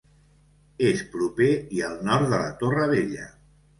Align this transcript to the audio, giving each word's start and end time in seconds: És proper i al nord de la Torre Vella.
És 0.91 1.03
proper 1.11 1.49
i 1.81 1.85
al 1.91 2.01
nord 2.11 2.29
de 2.33 2.41
la 2.47 2.51
Torre 2.63 2.89
Vella. 2.97 3.29